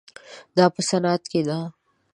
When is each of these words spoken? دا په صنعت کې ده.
دا 0.57 0.65
په 0.75 0.81
صنعت 0.89 1.23
کې 1.31 1.41
ده. 1.47 1.57